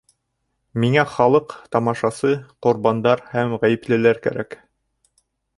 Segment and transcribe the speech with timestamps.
[0.83, 2.31] Миңә халыҡ, тамашасы,
[2.69, 4.63] ҡорбандар һәм ғәйеплелеләр кәрәк!